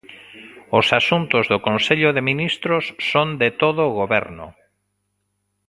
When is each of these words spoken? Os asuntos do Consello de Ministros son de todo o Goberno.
Os 0.77 0.87
asuntos 0.99 1.43
do 1.51 1.57
Consello 1.67 2.09
de 2.13 2.21
Ministros 2.31 2.83
son 3.11 3.27
de 3.41 3.49
todo 3.61 3.79
o 3.89 3.95
Goberno. 4.01 4.47